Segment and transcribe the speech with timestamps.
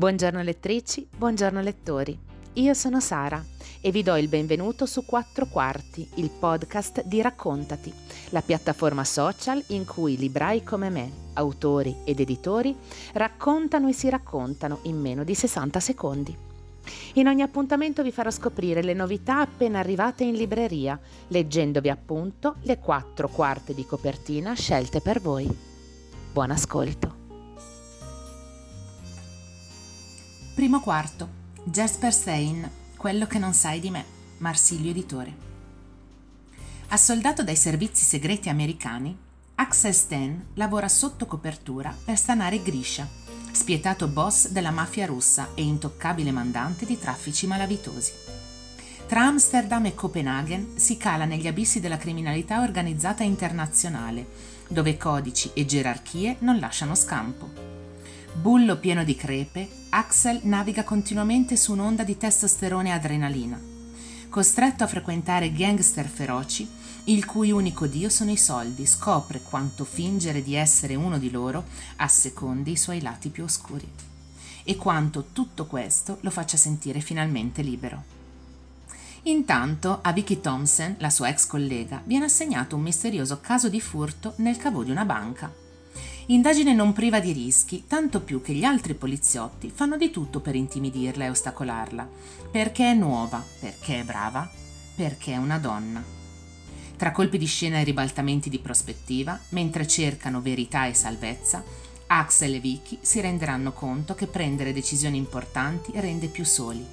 [0.00, 2.18] Buongiorno lettrici, buongiorno lettori.
[2.54, 3.44] Io sono Sara
[3.82, 7.92] e vi do il benvenuto su Quattro Quarti, il podcast di Raccontati,
[8.30, 12.74] la piattaforma social in cui librai come me, autori ed editori,
[13.12, 16.34] raccontano e si raccontano in meno di 60 secondi.
[17.16, 20.98] In ogni appuntamento vi farò scoprire le novità appena arrivate in libreria,
[21.28, 25.46] leggendovi appunto le quattro quarte di copertina scelte per voi.
[26.32, 27.19] Buon ascolto.
[30.54, 31.28] Primo quarto.
[31.64, 34.04] Jasper Stein, Quello che non sai di me.
[34.38, 35.48] Marsilio Editore.
[36.88, 39.16] Assoldato dai servizi segreti americani,
[39.54, 43.08] Axel Sten lavora sotto copertura per stanare Grisha,
[43.52, 48.12] spietato boss della mafia russa e intoccabile mandante di traffici malavitosi.
[49.06, 54.26] Tra Amsterdam e Copenaghen si cala negli abissi della criminalità organizzata internazionale,
[54.68, 57.48] dove codici e gerarchie non lasciano scampo.
[58.34, 63.60] Bullo pieno di crepe, Axel naviga continuamente su un'onda di testosterone e adrenalina.
[64.28, 66.68] Costretto a frequentare gangster feroci,
[67.04, 71.64] il cui unico dio sono i soldi, scopre quanto fingere di essere uno di loro
[71.96, 73.88] assecondi i suoi lati più oscuri.
[74.62, 78.04] E quanto tutto questo lo faccia sentire finalmente libero.
[79.22, 84.34] Intanto a Vicky Thompson, la sua ex collega, viene assegnato un misterioso caso di furto
[84.36, 85.59] nel cavo di una banca.
[86.30, 90.54] Indagine non priva di rischi, tanto più che gli altri poliziotti fanno di tutto per
[90.54, 92.08] intimidirla e ostacolarla.
[92.52, 94.48] Perché è nuova, perché è brava,
[94.94, 96.00] perché è una donna.
[96.96, 101.64] Tra colpi di scena e ribaltamenti di prospettiva, mentre cercano verità e salvezza,
[102.06, 106.86] Axel e Vicky si renderanno conto che prendere decisioni importanti rende più soli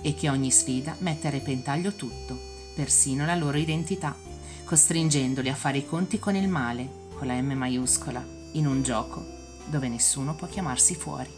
[0.00, 2.40] e che ogni sfida mette a repentaglio tutto,
[2.74, 4.16] persino la loro identità,
[4.64, 9.24] costringendoli a fare i conti con il male, con la M maiuscola, in un gioco
[9.66, 11.30] dove nessuno può chiamarsi fuori.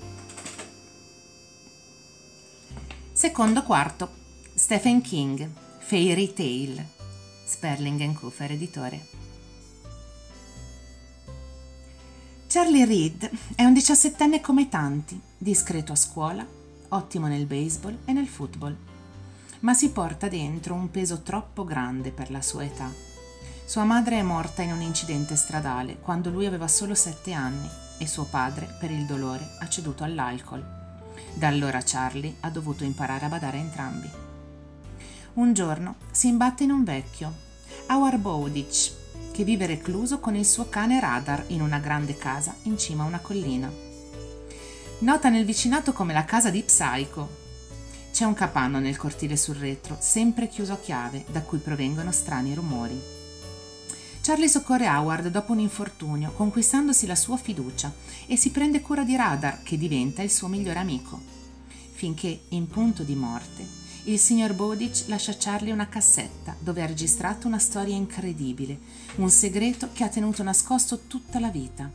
[3.13, 4.11] Secondo quarto,
[4.55, 6.89] Stephen King, Fairy Tale,
[7.45, 9.09] Sperling Cooper editore.
[12.47, 16.45] Charlie Reed è un diciassettenne come tanti, discreto a scuola,
[16.89, 18.77] ottimo nel baseball e nel football,
[19.61, 23.09] ma si porta dentro un peso troppo grande per la sua età
[23.71, 28.07] sua madre è morta in un incidente stradale quando lui aveva solo sette anni e
[28.09, 30.61] suo padre, per il dolore, ha ceduto all'alcol.
[31.35, 34.11] Da allora Charlie ha dovuto imparare a badare a entrambi.
[35.35, 37.33] Un giorno si imbatte in un vecchio,
[37.91, 38.91] Howard Bowditch,
[39.31, 43.07] che vive recluso con il suo cane Radar in una grande casa in cima a
[43.07, 43.71] una collina.
[44.99, 47.29] Nota nel vicinato come la casa di Psycho.
[48.11, 52.53] C'è un capanno nel cortile sul retro, sempre chiuso a chiave, da cui provengono strani
[52.53, 53.20] rumori.
[54.23, 57.91] Charlie soccorre Howard dopo un infortunio, conquistandosi la sua fiducia
[58.27, 61.19] e si prende cura di Radar, che diventa il suo migliore amico.
[61.93, 63.67] Finché, in punto di morte,
[64.05, 68.79] il signor Bowditch lascia a Charlie una cassetta dove ha registrato una storia incredibile,
[69.17, 71.91] un segreto che ha tenuto nascosto tutta la vita.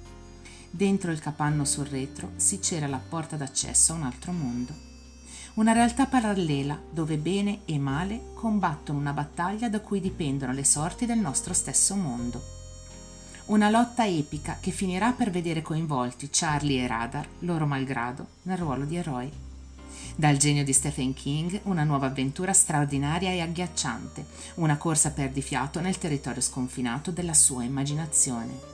[0.71, 4.93] Dentro il capanno sul retro si c'era la porta d'accesso a un altro mondo
[5.55, 11.05] una realtà parallela dove bene e male combattono una battaglia da cui dipendono le sorti
[11.05, 12.53] del nostro stesso mondo.
[13.45, 18.83] Una lotta epica che finirà per vedere coinvolti Charlie e Radar, loro malgrado, nel ruolo
[18.83, 19.31] di eroi.
[20.17, 25.97] Dal genio di Stephen King una nuova avventura straordinaria e agghiacciante, una corsa perdifiato nel
[25.97, 28.73] territorio sconfinato della sua immaginazione.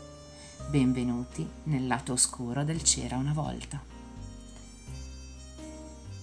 [0.70, 3.91] Benvenuti nel lato oscuro del C'era una volta.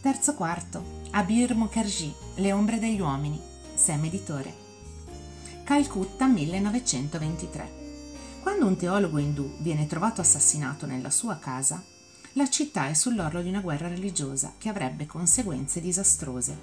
[0.00, 1.02] Terzo quarto.
[1.10, 3.40] Abir Mukherjee, Le ombre degli uomini.
[3.74, 4.54] Sam Editore.
[5.64, 7.72] Calcutta 1923.
[8.40, 11.82] Quando un teologo indù viene trovato assassinato nella sua casa,
[12.34, 16.56] la città è sull'orlo di una guerra religiosa che avrebbe conseguenze disastrose.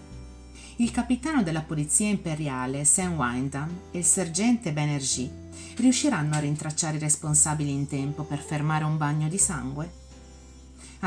[0.78, 7.02] Il capitano della polizia imperiale, Sam Wyndham, e il sergente Banerjee riusciranno a rintracciare i
[7.02, 10.04] responsabili in tempo per fermare un bagno di sangue?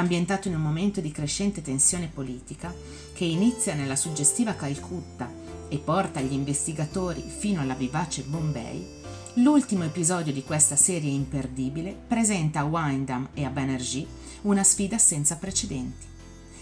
[0.00, 2.74] Ambientato in un momento di crescente tensione politica,
[3.12, 5.30] che inizia nella suggestiva Calcutta
[5.68, 8.86] e porta gli investigatori fino alla vivace Bombay,
[9.34, 14.06] l'ultimo episodio di questa serie imperdibile presenta a Wyndham e a Banerjee
[14.42, 16.06] una sfida senza precedenti.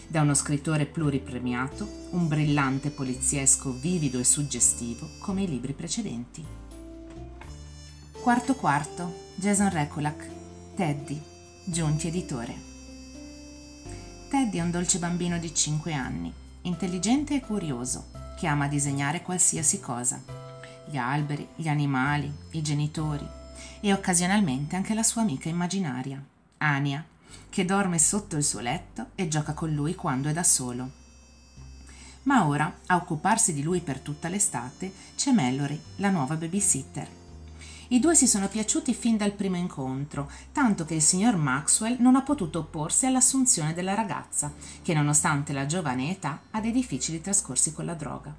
[0.09, 6.45] Da uno scrittore pluripremiato, un brillante poliziesco vivido e suggestivo come i libri precedenti.
[8.13, 10.29] Quarto quarto, Jason Rekulak,
[10.75, 11.21] Teddy,
[11.65, 12.76] Giunti Editore.
[14.29, 16.33] Teddy è un dolce bambino di 5 anni,
[16.63, 20.21] intelligente e curioso, che ama disegnare qualsiasi cosa.
[20.89, 23.27] Gli alberi, gli animali, i genitori
[23.81, 26.23] e occasionalmente anche la sua amica immaginaria,
[26.59, 27.05] Ania,
[27.49, 30.91] che dorme sotto il suo letto e gioca con lui quando è da solo.
[32.25, 37.16] Ma ora, a occuparsi di lui per tutta l'estate, c'è Mallory, la nuova babysitter.
[37.89, 42.17] I due si sono piaciuti fin dal primo incontro, tanto che il signor Maxwell non
[42.17, 44.53] ha potuto opporsi all'assunzione della ragazza,
[44.83, 48.35] che nonostante la giovane età ha dei difficili trascorsi con la droga.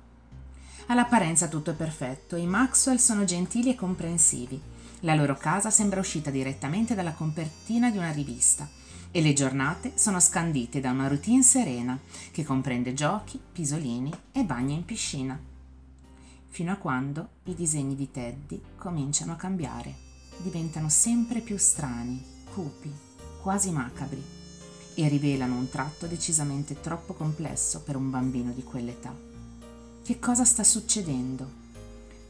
[0.88, 4.62] All'apparenza tutto è perfetto, i Maxwell sono gentili e comprensivi.
[5.02, 8.68] La loro casa sembra uscita direttamente dalla copertina di una rivista
[9.12, 11.98] e le giornate sono scandite da una routine serena
[12.32, 15.40] che comprende giochi, pisolini e bagni in piscina
[16.58, 19.94] fino a quando i disegni di Teddy cominciano a cambiare,
[20.38, 22.20] diventano sempre più strani,
[22.52, 22.92] cupi,
[23.44, 24.24] quasi macabri
[24.96, 29.16] e rivelano un tratto decisamente troppo complesso per un bambino di quell'età.
[30.02, 31.48] Che cosa sta succedendo?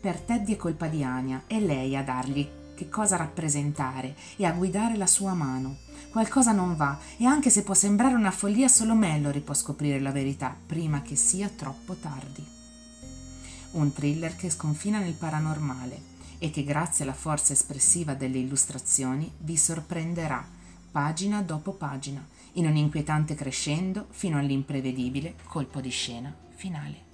[0.02, 2.46] Per Teddy è colpa di Ania, è lei a dargli
[2.76, 5.78] che cosa rappresentare e a guidare la sua mano.
[6.12, 10.12] Qualcosa non va e anche se può sembrare una follia solo Mallory può scoprire la
[10.12, 12.56] verità prima che sia troppo tardi
[13.72, 19.58] un thriller che sconfina nel paranormale e che grazie alla forza espressiva delle illustrazioni vi
[19.58, 20.46] sorprenderà
[20.92, 27.06] pagina dopo pagina in un inquietante crescendo fino all'imprevedibile colpo di scena finale.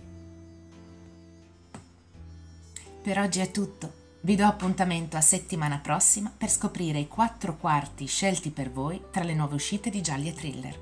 [3.01, 4.01] Per oggi è tutto.
[4.21, 9.23] Vi do appuntamento a settimana prossima per scoprire i quattro quarti scelti per voi tra
[9.23, 10.79] le nuove uscite di gialli e thriller.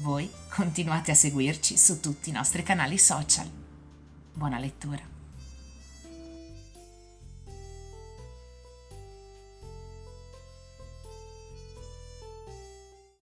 [0.00, 3.61] Voi continuate a seguirci su tutti i nostri canali social.
[4.42, 5.21] Buona lettura.